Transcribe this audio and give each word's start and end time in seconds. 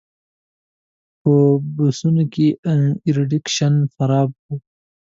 په 1.21 1.33
بسونو 1.75 2.23
کې 2.33 2.47
ایرکنډیشن 3.05 3.73
خراب 3.95 4.29
و. 4.41 4.45